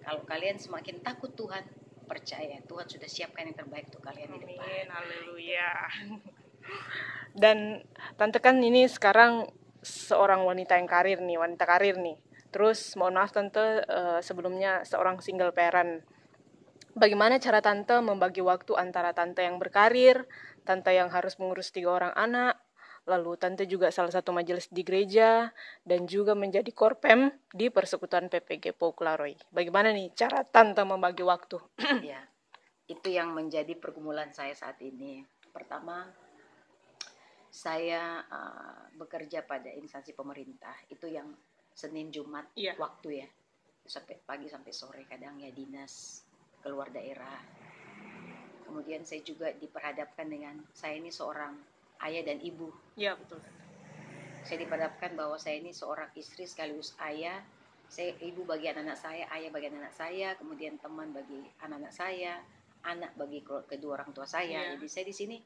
Kalau 0.01 0.25
kalian 0.25 0.57
semakin 0.57 1.05
takut 1.05 1.29
Tuhan, 1.37 1.61
percaya 2.09 2.57
Tuhan 2.65 2.87
sudah 2.89 3.05
siapkan 3.05 3.45
yang 3.45 3.53
terbaik 3.53 3.93
untuk 3.93 4.01
kalian 4.01 4.33
Amin, 4.33 4.41
di 4.41 4.57
depan. 4.57 4.87
Haleluya. 4.89 5.69
Dan 7.33 7.83
tante 8.19 8.43
kan 8.43 8.57
ini 8.59 8.89
sekarang 8.89 9.47
seorang 9.79 10.43
wanita 10.43 10.75
yang 10.75 10.89
karir 10.89 11.19
nih, 11.23 11.39
wanita 11.39 11.63
karir 11.63 11.95
nih. 12.01 12.17
Terus 12.49 12.97
mohon 12.97 13.21
maaf 13.21 13.31
tante 13.31 13.85
uh, 13.85 14.19
sebelumnya 14.19 14.81
seorang 14.83 15.21
single 15.21 15.53
parent. 15.53 16.01
Bagaimana 16.97 17.37
cara 17.37 17.61
tante 17.61 17.95
membagi 18.01 18.41
waktu 18.41 18.75
antara 18.75 19.13
tante 19.13 19.45
yang 19.45 19.61
berkarir, 19.61 20.25
tante 20.65 20.91
yang 20.91 21.07
harus 21.13 21.37
mengurus 21.37 21.69
tiga 21.69 21.95
orang 21.95 22.13
anak, 22.17 22.59
Lalu 23.09 23.41
tante 23.41 23.65
juga 23.65 23.89
salah 23.89 24.13
satu 24.13 24.29
majelis 24.29 24.69
di 24.69 24.85
gereja 24.85 25.49
dan 25.81 26.05
juga 26.05 26.37
menjadi 26.37 26.69
korpem 26.69 27.33
di 27.49 27.73
persekutuan 27.73 28.29
PPG 28.29 28.77
Pouklaroy. 28.77 29.33
Bagaimana 29.49 29.89
nih 29.89 30.13
cara 30.13 30.45
tante 30.45 30.85
membagi 30.85 31.25
waktu? 31.25 31.57
ya, 32.13 32.21
itu 32.85 33.09
yang 33.09 33.33
menjadi 33.33 33.73
pergumulan 33.81 34.29
saya 34.29 34.53
saat 34.53 34.77
ini. 34.85 35.25
Pertama, 35.49 36.05
saya 37.59 38.23
uh, 38.23 38.87
bekerja 38.95 39.43
pada 39.43 39.67
instansi 39.67 40.15
pemerintah. 40.15 40.71
Itu 40.87 41.11
yang 41.11 41.27
Senin 41.75 42.07
Jumat 42.07 42.47
ya. 42.55 42.79
waktu 42.79 43.27
ya. 43.27 43.27
Sampai 43.83 44.15
pagi 44.23 44.47
sampai 44.47 44.71
sore 44.71 45.03
kadang 45.03 45.35
ya 45.43 45.51
dinas 45.51 46.23
keluar 46.63 46.87
daerah. 46.87 47.43
Kemudian 48.63 49.03
saya 49.03 49.19
juga 49.27 49.51
diperhadapkan 49.51 50.29
dengan 50.31 50.55
saya 50.71 50.95
ini 50.95 51.11
seorang 51.11 51.59
ayah 52.07 52.23
dan 52.23 52.39
ibu. 52.39 52.71
Iya 52.95 53.19
betul. 53.19 53.43
Saya 54.47 54.57
dipadamkan 54.63 55.19
bahwa 55.19 55.35
saya 55.35 55.59
ini 55.59 55.75
seorang 55.75 56.07
istri 56.15 56.47
sekaligus 56.47 56.95
ayah. 57.03 57.43
Saya 57.89 58.13
ibu 58.21 58.45
bagi 58.45 58.69
anak-anak 58.69 59.01
saya, 59.01 59.25
ayah 59.33 59.49
bagi 59.49 59.67
anak-anak 59.73 59.97
saya, 59.97 60.37
kemudian 60.37 60.77
teman 60.77 61.09
bagi 61.09 61.41
anak-anak 61.65 61.89
saya, 61.89 62.37
anak 62.85 63.17
bagi 63.17 63.41
kedua 63.41 63.99
orang 63.99 64.13
tua 64.13 64.29
saya. 64.29 64.69
Ya. 64.69 64.77
Jadi 64.77 64.87
saya 64.87 65.05
di 65.09 65.15
sini 65.17 65.37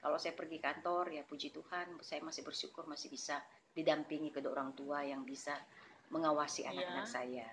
kalau 0.00 0.18
saya 0.20 0.36
pergi 0.36 0.58
kantor 0.60 1.12
ya 1.12 1.22
puji 1.26 1.50
Tuhan, 1.50 1.98
saya 2.04 2.20
masih 2.22 2.42
bersyukur 2.46 2.86
masih 2.86 3.08
bisa 3.10 3.40
didampingi 3.76 4.32
kedua 4.32 4.56
orang 4.56 4.72
tua 4.72 5.04
yang 5.04 5.24
bisa 5.26 5.56
mengawasi 6.08 6.64
iya. 6.64 6.72
anak-anak 6.72 7.06
ya. 7.06 7.12
saya. 7.12 7.48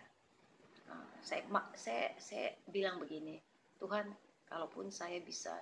Uh, 0.88 1.08
saya 1.24 1.42
saya 1.76 2.06
saya 2.20 2.48
bilang 2.70 3.00
begini, 3.00 3.40
Tuhan, 3.80 4.12
kalaupun 4.48 4.92
saya 4.94 5.20
bisa 5.24 5.56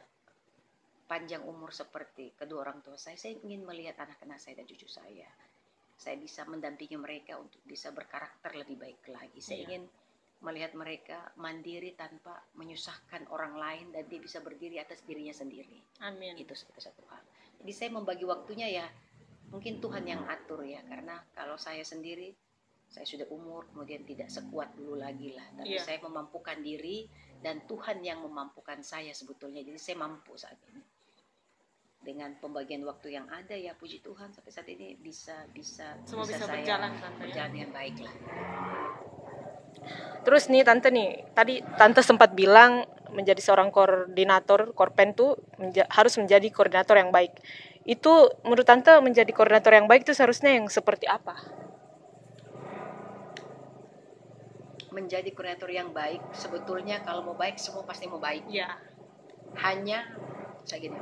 panjang 1.05 1.43
umur 1.43 1.75
seperti 1.75 2.31
kedua 2.35 2.63
orang 2.63 2.79
tua 2.79 2.95
saya, 2.95 3.19
saya 3.19 3.35
ingin 3.43 3.67
melihat 3.67 3.99
anak-anak 3.99 4.39
saya 4.39 4.59
dan 4.59 4.65
cucu 4.67 4.87
saya. 4.87 5.27
Saya 6.01 6.17
bisa 6.17 6.41
mendampingi 6.49 6.97
mereka 6.97 7.37
untuk 7.37 7.61
bisa 7.61 7.93
berkarakter 7.93 8.57
lebih 8.57 8.81
baik 8.81 9.05
lagi. 9.13 9.37
Saya 9.37 9.57
iya. 9.61 9.65
ingin 9.69 9.83
melihat 10.41 10.73
mereka 10.73 11.29
mandiri 11.37 11.93
tanpa 11.93 12.41
menyusahkan 12.57 13.29
orang 13.29 13.53
lain 13.57 13.85
dan 13.93 14.09
dia 14.09 14.17
bisa 14.17 14.41
berdiri 14.41 14.81
atas 14.81 15.05
dirinya 15.05 15.33
sendiri. 15.33 15.77
Amin. 16.01 16.33
Itu, 16.33 16.57
itu 16.57 16.81
satu 16.81 17.05
hal. 17.13 17.21
Jadi 17.61 17.71
saya 17.77 17.89
membagi 17.93 18.25
waktunya 18.25 18.67
ya 18.81 18.85
mungkin 19.51 19.83
Tuhan 19.83 20.07
yang 20.07 20.23
atur 20.25 20.63
ya 20.63 20.79
karena 20.87 21.19
kalau 21.35 21.59
saya 21.59 21.83
sendiri 21.83 22.31
saya 22.91 23.07
sudah 23.07 23.27
umur 23.31 23.67
kemudian 23.71 24.03
tidak 24.07 24.31
sekuat 24.31 24.75
dulu 24.75 24.99
lagi 24.99 25.35
lah 25.35 25.43
tapi 25.59 25.75
yeah. 25.75 25.83
saya 25.83 25.99
memampukan 26.03 26.59
diri 26.59 27.07
dan 27.43 27.63
Tuhan 27.67 27.99
yang 28.03 28.23
memampukan 28.23 28.79
saya 28.83 29.11
sebetulnya 29.11 29.63
jadi 29.63 29.79
saya 29.79 29.99
mampu 29.99 30.35
saat 30.39 30.59
ini 30.71 30.83
dengan 32.01 32.33
pembagian 32.41 32.81
waktu 32.81 33.13
yang 33.13 33.29
ada 33.29 33.53
ya 33.53 33.77
puji 33.77 34.01
Tuhan 34.01 34.33
sampai 34.33 34.51
saat 34.51 34.67
ini 34.71 34.97
bisa 34.97 35.45
bisa 35.53 35.99
semua 36.03 36.25
bisa, 36.25 36.41
bisa 36.41 36.45
saya 36.49 36.55
berjalan 36.57 36.91
ya. 36.97 37.09
berjalan 37.21 37.51
dengan 37.53 37.71
baik 37.77 37.95
lah. 38.01 38.15
Terus 40.21 40.47
nih 40.53 40.61
tante 40.61 40.93
nih 40.93 41.25
tadi 41.33 41.65
tante 41.77 42.05
sempat 42.05 42.37
bilang 42.37 42.85
menjadi 43.11 43.41
seorang 43.43 43.69
koordinator 43.69 44.71
korpen 44.71 45.11
tuh 45.11 45.35
menja 45.59 45.83
harus 45.91 46.15
menjadi 46.15 46.47
koordinator 46.53 46.95
yang 46.95 47.11
baik. 47.11 47.35
Itu 47.83 48.31
menurut 48.45 48.65
tante 48.65 48.93
menjadi 49.01 49.29
koordinator 49.33 49.73
yang 49.75 49.89
baik 49.89 50.07
itu 50.07 50.13
seharusnya 50.15 50.55
yang 50.55 50.69
seperti 50.71 51.09
apa? 51.09 51.35
Menjadi 54.93 55.29
koordinator 55.33 55.71
yang 55.71 55.89
baik 55.91 56.21
sebetulnya 56.35 57.01
kalau 57.03 57.25
mau 57.25 57.35
baik 57.35 57.57
semua 57.57 57.83
pasti 57.83 58.07
mau 58.07 58.21
baik. 58.21 58.47
Ya. 58.47 58.79
Hanya 59.59 60.07
saya 60.63 60.79
gini 60.87 60.99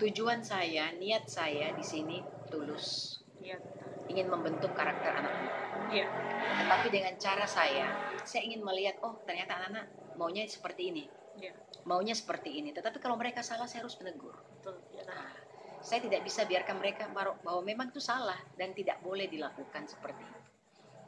tujuan 0.00 0.40
saya, 0.40 0.96
niat 0.96 1.28
saya 1.28 1.76
di 1.76 1.84
sini 1.84 2.24
tulus. 2.48 3.20
Ya. 3.44 3.60
Ingin 4.08 4.32
membentuk 4.32 4.72
karakter 4.72 5.12
anak-anak. 5.12 5.69
Ya. 5.90 6.06
Tetapi 6.64 6.86
dengan 6.90 7.14
cara 7.18 7.46
saya, 7.46 7.86
saya 8.22 8.42
ingin 8.46 8.62
melihat, 8.62 8.98
oh 9.02 9.18
ternyata 9.26 9.58
anak-anak 9.58 9.86
maunya 10.14 10.46
seperti 10.46 10.94
ini. 10.94 11.04
Ya. 11.38 11.54
Maunya 11.86 12.14
seperti 12.14 12.62
ini. 12.62 12.70
Tetapi 12.70 13.02
kalau 13.02 13.18
mereka 13.18 13.42
salah, 13.42 13.66
saya 13.66 13.82
harus 13.86 13.98
menegur. 13.98 14.36
Betul. 14.58 14.78
Ya. 14.94 15.02
Nah, 15.08 15.30
saya 15.80 16.04
tidak 16.04 16.22
bisa 16.22 16.44
biarkan 16.44 16.76
mereka 16.78 17.08
bahwa 17.10 17.62
memang 17.64 17.88
itu 17.90 17.98
salah 17.98 18.36
dan 18.54 18.76
tidak 18.76 19.00
boleh 19.00 19.26
dilakukan 19.26 19.88
seperti 19.88 20.22
itu. 20.22 20.40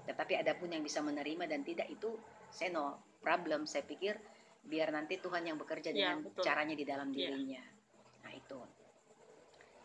Tetapi 0.09 0.33
ada 0.35 0.59
pun 0.59 0.73
yang 0.73 0.83
bisa 0.83 0.99
menerima 0.99 1.47
dan 1.47 1.63
tidak 1.63 1.87
itu, 1.87 2.17
saya 2.51 2.75
no 2.75 3.17
problem. 3.23 3.69
Saya 3.69 3.87
pikir 3.87 4.19
biar 4.63 4.91
nanti 4.95 5.19
Tuhan 5.19 5.47
yang 5.47 5.59
bekerja 5.59 5.91
ya, 5.91 5.95
dengan 5.95 6.27
betul. 6.27 6.43
caranya 6.43 6.75
di 6.75 6.85
dalam 6.87 7.09
ya. 7.13 7.17
dirinya. 7.31 7.63
Ya. 7.63 8.23
Nah 8.27 8.33
itu 8.35 8.61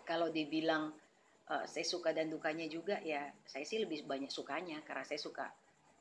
kalau 0.08 0.32
dibilang 0.32 0.96
uh, 1.52 1.66
saya 1.66 1.86
suka 1.88 2.12
dan 2.12 2.28
dukanya 2.32 2.68
juga 2.68 3.00
ya 3.04 3.32
saya 3.48 3.64
sih 3.64 3.82
lebih 3.82 4.04
banyak 4.08 4.32
sukanya 4.32 4.80
karena 4.84 5.04
saya 5.08 5.20
suka 5.20 5.48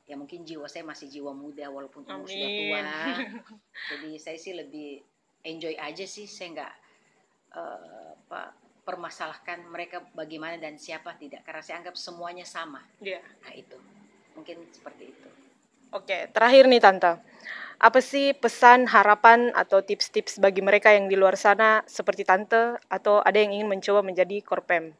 ya 0.07 0.15
mungkin 0.15 0.47
jiwa 0.47 0.71
saya 0.71 0.87
masih 0.87 1.11
jiwa 1.11 1.35
muda 1.35 1.67
walaupun 1.67 2.07
umur 2.07 2.31
sudah 2.31 2.47
tua. 2.47 2.79
Jadi 3.91 4.09
saya 4.15 4.39
sih 4.39 4.55
lebih 4.55 5.03
enjoy 5.43 5.75
aja 5.75 6.07
sih 6.07 6.23
saya 6.23 6.55
nggak 6.55 6.73
uh, 7.59 8.15
apa 8.15 8.55
permasalahkan 8.87 9.67
mereka 9.67 9.99
bagaimana 10.15 10.55
dan 10.55 10.79
siapa 10.79 11.19
tidak 11.19 11.43
karena 11.43 11.59
saya 11.59 11.83
anggap 11.83 11.99
semuanya 11.99 12.47
sama. 12.47 12.79
Yeah. 13.03 13.19
nah 13.43 13.51
itu. 13.51 13.75
Mungkin 14.39 14.63
seperti 14.71 15.11
itu. 15.11 15.29
Oke 15.91 16.31
terakhir 16.31 16.71
nih 16.71 16.79
tante. 16.79 17.19
Apa 17.77 18.01
sih 18.01 18.33
pesan, 18.33 18.89
harapan, 18.89 19.53
atau 19.53 19.85
tips-tips 19.85 20.41
bagi 20.41 20.65
mereka 20.65 20.97
yang 20.97 21.05
di 21.05 21.13
luar 21.13 21.37
sana 21.37 21.85
seperti 21.85 22.25
Tante 22.25 22.81
atau 22.89 23.21
ada 23.21 23.37
yang 23.37 23.53
ingin 23.53 23.69
mencoba 23.69 24.01
menjadi 24.01 24.41
korpem? 24.41 24.97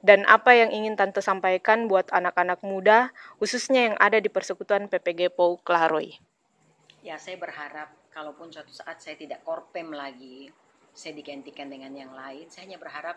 Dan 0.00 0.24
apa 0.28 0.56
yang 0.56 0.72
ingin 0.72 0.96
Tante 0.96 1.20
sampaikan 1.20 1.88
buat 1.88 2.08
anak-anak 2.12 2.64
muda, 2.64 3.12
khususnya 3.36 3.92
yang 3.92 3.96
ada 4.00 4.16
di 4.16 4.32
persekutuan 4.32 4.88
PPG 4.88 5.32
POU 5.36 5.60
Klaroy? 5.60 6.16
Ya, 7.00 7.16
saya 7.16 7.36
berharap 7.40 7.92
kalaupun 8.12 8.52
suatu 8.52 8.72
saat 8.72 9.00
saya 9.00 9.16
tidak 9.16 9.40
korpem 9.44 9.92
lagi, 9.92 10.52
saya 10.92 11.16
digantikan 11.16 11.70
dengan 11.70 11.94
yang 11.94 12.12
lain, 12.12 12.50
saya 12.52 12.68
hanya 12.68 12.76
berharap 12.76 13.16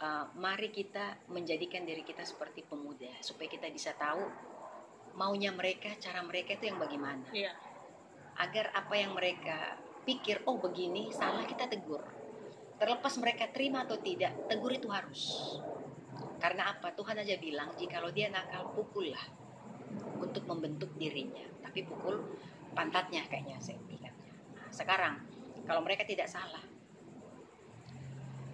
uh, 0.00 0.28
mari 0.36 0.70
kita 0.70 1.16
menjadikan 1.32 1.82
diri 1.82 2.04
kita 2.04 2.22
seperti 2.22 2.62
pemuda 2.62 3.10
supaya 3.24 3.48
kita 3.48 3.66
bisa 3.72 3.96
tahu 3.96 4.22
maunya 5.16 5.50
mereka, 5.50 5.96
cara 5.96 6.20
mereka 6.20 6.54
itu 6.60 6.68
yang 6.68 6.78
bagaimana. 6.78 7.24
Iya. 7.32 7.52
Agar 8.36 8.68
apa 8.76 8.94
yang 9.00 9.16
mereka 9.16 9.80
pikir, 10.04 10.44
oh 10.44 10.60
begini, 10.60 11.08
salah 11.08 11.48
kita 11.48 11.66
tegur. 11.72 12.04
Terlepas 12.76 13.14
mereka 13.16 13.48
terima 13.48 13.88
atau 13.88 13.96
tidak, 13.96 14.36
tegur 14.52 14.68
itu 14.68 14.88
harus. 14.92 15.56
Karena 16.36 16.76
apa? 16.76 16.92
Tuhan 16.92 17.16
aja 17.16 17.40
bilang, 17.40 17.72
jikalau 17.80 18.12
dia 18.12 18.28
nakal, 18.28 18.68
pukullah 18.76 19.24
untuk 20.20 20.44
membentuk 20.44 20.92
dirinya. 21.00 21.44
Tapi 21.64 21.88
pukul 21.88 22.20
pantatnya 22.76 23.24
kayaknya 23.32 23.56
saya 23.64 23.80
ingatnya. 23.80 24.12
Nah, 24.60 24.68
sekarang 24.68 25.14
kalau 25.64 25.80
mereka 25.80 26.04
tidak 26.04 26.28
salah, 26.28 26.60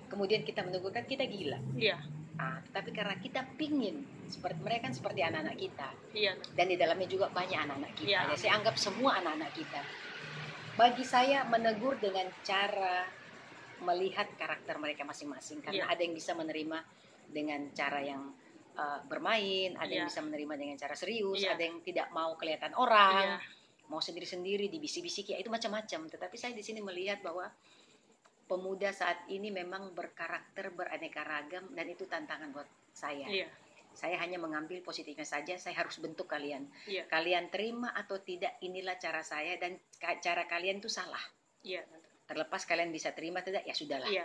kemudian 0.06 0.46
kita 0.46 0.62
menegurkan 0.62 1.02
kita 1.02 1.26
gila. 1.26 1.58
Iya. 1.74 1.98
Nah, 2.38 2.62
tapi 2.70 2.94
karena 2.94 3.18
kita 3.18 3.44
pingin 3.58 4.06
seperti 4.30 4.58
mereka 4.62 4.88
kan 4.88 4.94
seperti 4.94 5.20
anak-anak 5.26 5.56
kita. 5.58 5.88
Iya. 6.14 6.32
Dan 6.54 6.66
di 6.70 6.76
dalamnya 6.78 7.08
juga 7.10 7.26
banyak 7.28 7.58
anak-anak 7.58 7.92
kita. 7.98 8.08
Iya. 8.08 8.20
Ya, 8.30 8.36
saya 8.38 8.52
anggap 8.62 8.78
semua 8.78 9.18
anak-anak 9.18 9.50
kita. 9.52 9.82
Bagi 10.72 11.04
saya 11.04 11.44
menegur 11.44 12.00
dengan 12.00 12.32
cara 12.40 13.04
melihat 13.82 14.30
karakter 14.38 14.78
mereka 14.78 15.02
masing-masing 15.04 15.60
karena 15.60 15.86
Iya. 15.86 15.92
ada 15.92 16.00
yang 16.02 16.14
bisa 16.14 16.32
menerima 16.32 16.78
dengan 17.32 17.60
cara 17.74 18.00
yang 18.02 18.22
uh, 18.72 19.00
bermain, 19.04 19.76
ada 19.76 19.90
yang 19.90 20.08
Iya. 20.08 20.10
bisa 20.12 20.20
menerima 20.24 20.54
dengan 20.56 20.76
cara 20.80 20.94
serius, 20.96 21.44
Iya. 21.44 21.52
ada 21.58 21.62
yang 21.62 21.84
tidak 21.84 22.08
mau 22.14 22.32
kelihatan 22.40 22.72
orang, 22.72 23.36
Iya. 23.42 23.90
mau 23.92 24.00
sendiri-sendiri 24.00 24.72
dibisik-bisik 24.72 25.34
ya 25.34 25.36
itu 25.36 25.52
macam-macam. 25.52 26.08
Tetapi 26.08 26.36
saya 26.40 26.56
di 26.56 26.64
sini 26.64 26.80
melihat 26.80 27.20
bahwa 27.20 27.52
pemuda 28.48 28.92
saat 28.92 29.28
ini 29.32 29.48
memang 29.48 29.92
berkarakter 29.96 30.72
beraneka 30.72 31.24
ragam 31.24 31.72
dan 31.72 31.86
itu 31.88 32.04
tantangan 32.08 32.52
buat 32.52 32.68
saya. 32.92 33.28
Iya. 33.28 33.48
Saya 33.92 34.16
hanya 34.24 34.40
mengambil 34.40 34.80
positifnya 34.80 35.28
saja, 35.28 35.52
saya 35.60 35.76
harus 35.76 36.00
bentuk 36.00 36.24
kalian. 36.24 36.64
Iya. 36.88 37.04
Kalian 37.12 37.52
terima 37.52 37.92
atau 37.92 38.16
tidak, 38.24 38.56
inilah 38.64 38.96
cara 38.96 39.20
saya 39.20 39.60
dan 39.60 39.76
cara 40.00 40.48
kalian 40.48 40.80
itu 40.80 40.88
salah. 40.88 41.20
Iya. 41.60 41.84
Terlepas 42.32 42.64
kalian 42.64 42.88
bisa 42.88 43.12
terima 43.12 43.44
tidak, 43.44 43.68
ya 43.68 43.76
sudahlah. 43.76 44.08
Iya. 44.08 44.24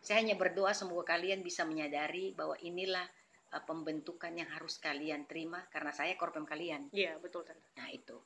Saya 0.00 0.24
hanya 0.24 0.40
berdoa 0.40 0.72
semoga 0.72 1.12
kalian 1.12 1.44
bisa 1.44 1.68
menyadari 1.68 2.32
bahwa 2.32 2.56
inilah 2.64 3.04
uh, 3.52 3.60
pembentukan 3.64 4.32
yang 4.32 4.48
harus 4.48 4.80
kalian 4.80 5.28
terima 5.28 5.68
karena 5.68 5.92
saya 5.92 6.16
korban 6.16 6.48
kalian. 6.48 6.88
Iya, 6.96 7.20
betul 7.20 7.44
tante. 7.44 7.72
Nah 7.76 7.92
itu. 7.92 8.16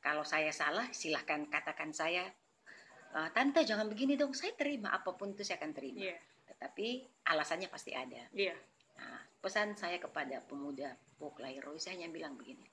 Kalau 0.00 0.24
saya 0.24 0.48
salah, 0.52 0.88
silahkan 0.92 1.44
katakan 1.48 1.92
saya, 1.92 2.24
"Eh, 3.16 3.28
tante 3.36 3.64
jangan 3.68 3.88
begini 3.88 4.16
dong. 4.16 4.32
Saya 4.32 4.56
terima 4.56 4.92
apa 4.92 5.12
pun 5.12 5.32
itu 5.36 5.44
saya 5.44 5.60
akan 5.60 5.72
terima. 5.76 6.04
Iya. 6.04 6.16
Tetapi 6.52 6.86
alasannya 7.28 7.68
pasti 7.68 7.92
ada. 7.96 8.28
Iya. 8.32 8.56
Nah, 9.00 9.20
pesan 9.40 9.76
saya 9.76 9.96
kepada 10.00 10.40
pemuda 10.44 10.92
Poklairoi, 11.20 11.80
saya 11.80 12.00
hanya 12.00 12.08
bilang 12.12 12.36
begini. 12.36 12.64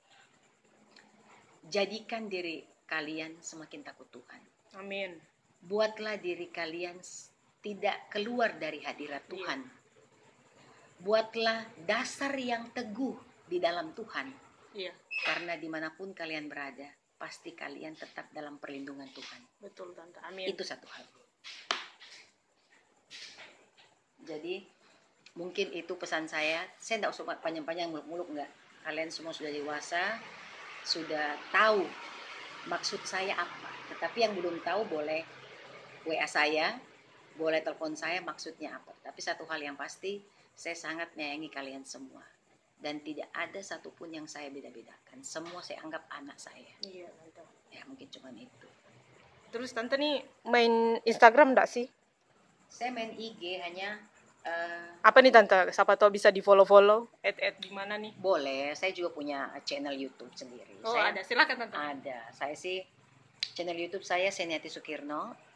Jadikan 1.68 2.28
diri 2.32 2.64
kalian 2.88 3.40
semakin 3.40 3.84
takut 3.84 4.08
Tuhan. 4.10 4.42
Amin. 4.76 5.16
Buatlah 5.60 6.16
diri 6.16 6.48
kalian 6.48 6.96
tidak 7.60 8.08
keluar 8.08 8.56
dari 8.56 8.80
hadirat 8.80 9.28
Iya. 9.28 9.30
Tuhan. 9.32 9.60
Buatlah 11.00 11.58
dasar 11.84 12.32
yang 12.36 12.72
teguh 12.72 13.16
di 13.48 13.60
dalam 13.60 13.92
Tuhan. 13.92 14.28
Iya. 14.76 14.92
Karena 15.24 15.56
di 15.56 15.68
mana 15.68 15.92
pun 15.92 16.12
kalian 16.16 16.48
berada, 16.48 16.88
pasti 17.20 17.52
kalian 17.52 17.96
tetap 17.96 18.32
dalam 18.32 18.56
perlindungan 18.56 19.08
Tuhan. 19.12 19.40
Betul 19.60 19.92
tante. 19.92 20.20
Amin. 20.24 20.48
Itu 20.48 20.64
satu 20.64 20.88
hal. 20.88 21.04
Jadi 24.24 24.64
mungkin 25.36 25.72
itu 25.76 25.92
pesan 25.96 26.28
saya. 26.28 26.64
Saya 26.80 27.04
tidak 27.04 27.12
usah 27.12 27.24
panjang-panjang 27.40 27.92
muluk-muluk 27.92 28.28
enggak. 28.32 28.50
Kalian 28.80 29.12
semua 29.12 29.36
sudah 29.36 29.52
dewasa, 29.52 30.16
sudah 30.84 31.36
tahu 31.52 31.84
maksud 32.68 33.00
saya 33.04 33.36
apa. 33.36 33.70
Tetapi 33.92 34.18
yang 34.24 34.32
belum 34.36 34.64
tahu 34.64 34.88
boleh 34.88 35.39
WA 36.08 36.24
saya, 36.24 36.80
boleh 37.36 37.60
telepon 37.64 37.92
saya 37.96 38.20
maksudnya 38.24 38.76
apa. 38.76 38.92
Tapi 39.04 39.20
satu 39.20 39.44
hal 39.48 39.60
yang 39.60 39.76
pasti, 39.76 40.20
saya 40.56 40.76
sangat 40.76 41.12
menyayangi 41.16 41.48
kalian 41.48 41.84
semua. 41.84 42.24
Dan 42.80 43.04
tidak 43.04 43.28
ada 43.36 43.60
satupun 43.60 44.08
yang 44.08 44.24
saya 44.24 44.48
beda-bedakan. 44.48 45.20
Semua 45.20 45.60
saya 45.60 45.84
anggap 45.84 46.00
anak 46.16 46.40
saya. 46.40 46.72
Iya 46.80 47.12
tante. 47.12 47.44
Ya 47.76 47.84
mungkin 47.84 48.08
cuma 48.08 48.32
itu. 48.32 48.68
Terus 49.52 49.76
tante 49.76 50.00
nih 50.00 50.24
main 50.48 50.96
Instagram 51.04 51.52
enggak 51.52 51.68
sih? 51.68 51.84
Saya 52.72 52.88
main 52.88 53.12
IG 53.12 53.60
hanya 53.60 54.00
eh, 54.48 54.96
Apa 55.04 55.20
nih 55.20 55.28
tante? 55.28 55.68
Siapa 55.76 56.00
tahu 56.00 56.16
bisa 56.16 56.32
di 56.32 56.40
follow 56.40 56.64
follow. 56.64 57.12
Add 57.20 57.36
add 57.36 57.56
gimana 57.60 58.00
nih? 58.00 58.16
boleh. 58.16 58.72
Saya 58.72 58.96
juga 58.96 59.12
punya 59.12 59.52
channel 59.68 59.92
YouTube 59.92 60.32
sendiri. 60.32 60.80
Oh 60.80 60.96
saya 60.96 61.12
ada. 61.12 61.20
Silakan 61.20 61.60
tante. 61.60 61.76
Ada. 61.76 62.32
Saya 62.32 62.56
sih 62.56 62.80
channel 63.52 63.76
YouTube 63.76 64.08
saya 64.08 64.32
Seniati 64.32 64.72
Sukirno. 64.72 65.49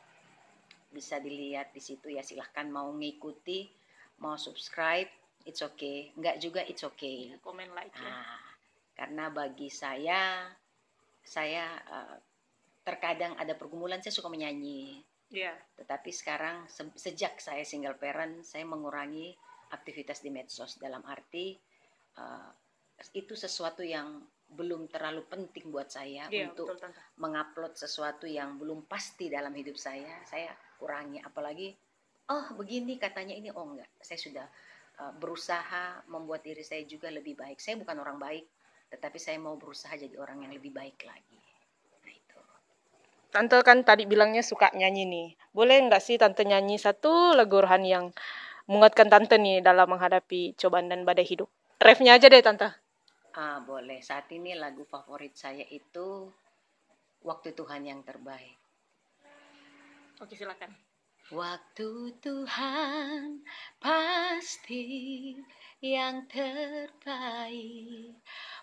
Bisa 0.94 1.18
dilihat 1.18 1.74
di 1.74 1.82
situ 1.82 2.14
ya. 2.14 2.22
Silahkan 2.22 2.70
mau 2.70 2.94
ngikuti, 2.94 3.66
mau 4.22 4.38
subscribe, 4.38 5.10
it's 5.42 5.60
okay. 5.60 6.14
Enggak 6.14 6.38
juga 6.38 6.62
it's 6.62 6.86
okay. 6.86 7.34
Komen 7.42 7.74
like 7.74 7.90
ya. 7.98 8.06
Nah, 8.06 8.38
karena 8.94 9.24
bagi 9.34 9.66
saya, 9.66 10.46
saya 11.26 11.66
eh, 11.82 12.16
terkadang 12.86 13.34
ada 13.34 13.58
pergumulan 13.58 13.98
saya 13.98 14.14
suka 14.14 14.30
menyanyi. 14.30 15.02
Iya. 15.34 15.58
Tetapi 15.74 16.10
sekarang 16.14 16.70
se- 16.70 16.94
sejak 16.94 17.42
saya 17.42 17.66
single 17.66 17.98
parent, 17.98 18.46
saya 18.46 18.62
mengurangi 18.62 19.34
aktivitas 19.74 20.22
di 20.22 20.30
medsos 20.30 20.78
dalam 20.78 21.02
arti 21.02 21.58
uh, 22.18 22.50
itu 23.10 23.34
sesuatu 23.34 23.82
yang 23.82 24.22
belum 24.54 24.86
terlalu 24.88 25.26
penting 25.26 25.68
buat 25.74 25.90
saya 25.90 26.30
Iya 26.30 26.54
untuk 26.54 26.70
betul 26.70 26.78
tante. 26.80 27.00
mengupload 27.18 27.74
sesuatu 27.74 28.24
yang 28.24 28.56
belum 28.56 28.86
pasti 28.86 29.26
dalam 29.28 29.50
hidup 29.52 29.74
saya. 29.74 30.22
Saya 30.24 30.54
kurangi 30.78 31.18
apalagi 31.20 31.74
oh 32.30 32.46
begini 32.56 32.96
katanya 32.96 33.34
ini 33.34 33.50
oh 33.50 33.66
enggak. 33.74 33.90
Saya 34.00 34.16
sudah 34.16 34.46
uh, 35.02 35.12
berusaha 35.18 36.06
membuat 36.08 36.46
diri 36.46 36.62
saya 36.62 36.86
juga 36.86 37.10
lebih 37.10 37.34
baik. 37.34 37.58
Saya 37.58 37.76
bukan 37.76 37.98
orang 37.98 38.16
baik, 38.16 38.44
tetapi 38.94 39.18
saya 39.18 39.36
mau 39.42 39.58
berusaha 39.58 39.92
jadi 39.98 40.14
orang 40.16 40.46
yang 40.46 40.52
lebih 40.54 40.70
baik 40.70 41.02
lagi. 41.04 41.38
Nah 42.06 42.14
itu. 42.14 42.38
Tante 43.34 43.58
kan 43.66 43.82
tadi 43.82 44.06
bilangnya 44.06 44.46
suka 44.46 44.70
nyanyi 44.72 45.04
nih. 45.04 45.28
Boleh 45.50 45.82
nggak 45.90 46.02
sih 46.02 46.16
tante 46.16 46.46
nyanyi 46.46 46.78
satu 46.78 47.34
lagu 47.34 47.58
rohani 47.58 47.90
yang 47.90 48.14
menguatkan 48.70 49.10
tante 49.10 49.36
nih 49.36 49.60
dalam 49.60 49.90
menghadapi 49.90 50.56
cobaan 50.56 50.88
dan 50.88 51.02
badai 51.04 51.26
hidup? 51.26 51.50
Refnya 51.82 52.16
aja 52.16 52.30
deh 52.30 52.40
tante. 52.40 52.83
Ah, 53.34 53.58
boleh. 53.66 53.98
Saat 53.98 54.30
ini 54.30 54.54
lagu 54.54 54.86
favorit 54.86 55.34
saya 55.34 55.66
itu 55.66 56.30
Waktu 57.24 57.56
Tuhan 57.56 57.88
yang 57.88 58.04
terbaik. 58.04 58.54
Oke 60.20 60.38
silakan. 60.38 60.70
Waktu 61.32 62.20
Tuhan 62.20 63.40
pasti 63.80 65.32
yang 65.80 66.28
terbaik 66.28 68.12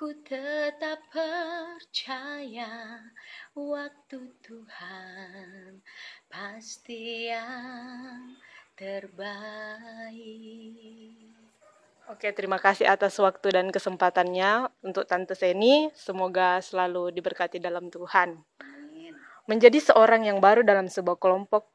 Ku 0.02 0.10
tetap 0.26 0.98
percaya 1.14 2.98
Waktu 3.54 4.34
Tuhan 4.42 5.78
pasti 6.26 7.30
yang 7.30 8.34
terbaik. 8.74 10.18
Oke, 12.10 12.34
terima 12.34 12.58
kasih 12.58 12.90
atas 12.90 13.14
waktu 13.22 13.54
dan 13.54 13.70
kesempatannya 13.70 14.74
untuk 14.82 15.06
Tante 15.06 15.38
Seni. 15.38 15.94
Semoga 15.94 16.58
selalu 16.66 17.14
diberkati 17.14 17.62
dalam 17.62 17.94
Tuhan. 17.94 18.42
Amin. 18.58 19.14
Menjadi 19.46 19.78
seorang 19.94 20.26
yang 20.26 20.42
baru 20.42 20.66
dalam 20.66 20.90
sebuah 20.90 21.22
kelompok 21.22 21.70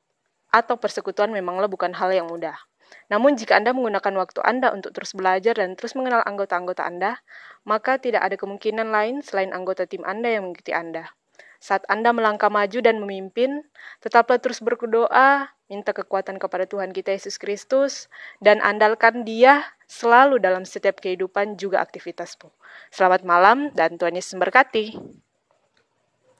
atau 0.50 0.74
persekutuan 0.74 1.30
memanglah 1.30 1.70
bukan 1.70 1.94
hal 1.94 2.10
yang 2.10 2.26
mudah. 2.26 2.58
Namun 3.06 3.38
jika 3.38 3.58
Anda 3.58 3.70
menggunakan 3.70 4.14
waktu 4.18 4.40
Anda 4.42 4.74
untuk 4.74 4.94
terus 4.94 5.14
belajar 5.14 5.58
dan 5.58 5.78
terus 5.78 5.94
mengenal 5.94 6.26
anggota-anggota 6.26 6.82
Anda, 6.82 7.22
maka 7.62 7.98
tidak 7.98 8.26
ada 8.26 8.36
kemungkinan 8.38 8.90
lain 8.90 9.22
selain 9.22 9.54
anggota 9.54 9.86
tim 9.86 10.02
Anda 10.02 10.34
yang 10.34 10.50
mengikuti 10.50 10.74
Anda. 10.74 11.10
Saat 11.56 11.88
Anda 11.88 12.12
melangkah 12.12 12.52
maju 12.52 12.78
dan 12.84 13.00
memimpin, 13.00 13.64
tetaplah 14.04 14.38
terus 14.38 14.60
berdoa, 14.60 15.50
minta 15.66 15.90
kekuatan 15.90 16.36
kepada 16.38 16.68
Tuhan 16.68 16.92
kita 16.92 17.16
Yesus 17.16 17.40
Kristus, 17.40 18.06
dan 18.38 18.60
andalkan 18.60 19.24
Dia 19.24 19.64
selalu 19.88 20.38
dalam 20.38 20.62
setiap 20.62 21.00
kehidupan 21.00 21.56
juga 21.56 21.80
aktivitasmu. 21.82 22.52
Selamat 22.92 23.24
malam 23.24 23.72
dan 23.72 23.96
Tuhan 23.96 24.14
Yesus 24.14 24.36
memberkati. 24.36 25.25